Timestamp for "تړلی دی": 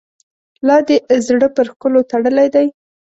2.11-2.67